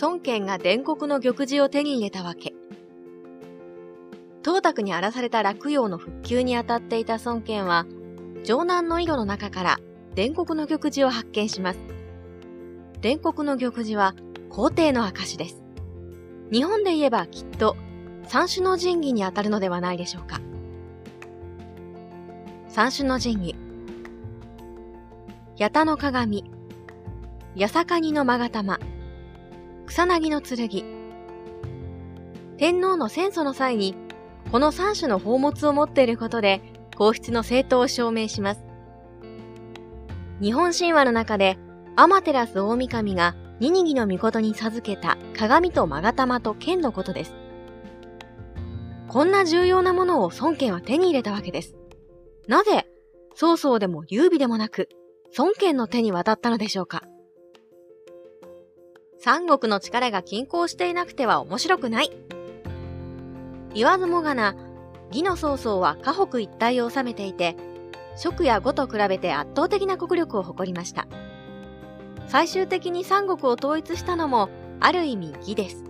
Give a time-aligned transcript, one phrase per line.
[0.00, 2.52] 孫権が伝国の玉璽を手に入れたわけ。
[4.44, 7.86] 東卓に荒らされた洛陽の復旧にあたっていた孫権は、
[8.44, 9.78] 城南の井戸の中から
[10.14, 11.78] 伝国の玉璽を発見します。
[13.00, 14.14] 伝国の玉璽は
[14.50, 15.62] 皇帝の証です。
[16.52, 17.76] 日本で言えばきっと
[18.28, 20.40] 三種の神器にあたるのではないでしょうか。
[22.68, 23.56] 三種の神器。
[25.58, 26.44] 八田の鏡、
[27.58, 28.78] 八坂にの勾玉、
[29.86, 30.84] 草薙の剣。
[32.58, 33.94] 天皇の戦争の際に、
[34.50, 36.60] この三種の宝物を持っていることで、
[36.96, 38.64] 皇室の正当を証明します。
[40.42, 41.56] 日本神話の中で、
[41.94, 47.34] アマテラス大神がニニギの御事に授けた鏡と勾玉と剣のことです。
[49.08, 51.76] こんな重要なものを孫権は手に入れたわけです。
[52.48, 52.86] なぜ、
[53.34, 54.88] 曹操でも劉備でもなく、
[55.38, 57.04] 孫権の手に渡ったのでしょうか
[59.26, 62.12] 三国の力が均衡していなくては面白くない。
[63.74, 64.54] 言わずもがな、
[65.08, 67.56] 義の曹操は河北一帯を治めていて、
[68.14, 71.08] 蜀や呉と比べて圧倒的な国力を誇りました。
[72.28, 75.82] 最終的に三国を統一したのも、ある意味義です。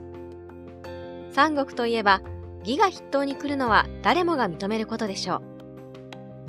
[1.32, 2.22] 三国といえば、
[2.60, 5.42] 義が筆頭に来るのは誰もが認めることでしょ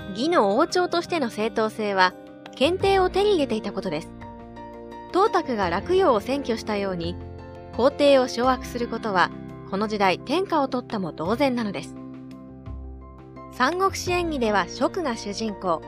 [0.08, 0.12] う。
[0.12, 2.14] 義の王朝としての正当性は、
[2.56, 4.17] 検定を手に入れていたことです。
[5.12, 7.16] 東卓が洛陽を占拠したように、
[7.76, 9.32] 皇帝を掌握することは、
[9.70, 11.96] この時代天下を取ったも同然なのです。
[13.52, 15.82] 三国志演義では蜀が主人公。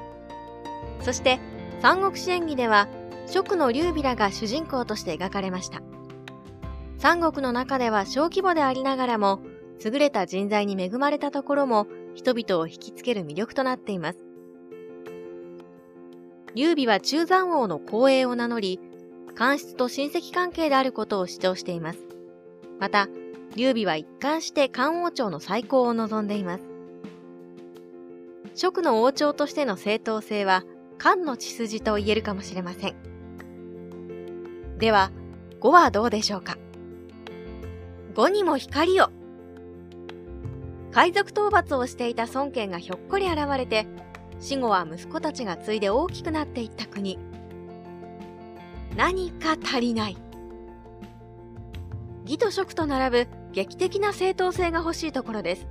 [1.01, 1.39] そして、
[1.81, 2.87] 三国志演義では、
[3.27, 5.81] 蜀の劉備らが主人公として描かれました。
[6.97, 9.39] 三国の中では小規模でありながらも、
[9.83, 14.19] 優れた人材に恵まれたところも人々を引きつける魅力となっています。
[16.55, 18.79] 劉備は中山王の後衛を名乗り、
[19.39, 21.99] 官室と親戚関係であることを主張しています。
[22.77, 23.07] また、
[23.55, 26.63] 劉備は一貫して漢王朝の再興を望んでいます。
[28.53, 30.65] 蜀の王朝としての正当性は
[30.97, 32.95] 漢の血筋と言えるかもしれません。
[34.77, 35.09] では、
[35.61, 36.57] 5はどうでしょうか
[38.15, 39.07] ?5 にも光を
[40.91, 43.87] 海賊討伐をしていた孫権がひょっこり現れて、
[44.41, 47.17] 死後は息子たちが継いで大きくなっていった国。
[48.95, 50.17] 何か足りない。
[52.25, 55.67] 義と職と並ぶ劇的な正当性が欲しいところです。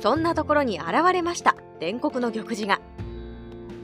[0.00, 2.80] そんなところに現れました、伝国の玉璽が。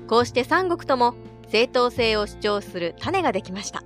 [0.06, 1.14] こうして三国とも
[1.48, 3.82] 正当性を主張する種ができました。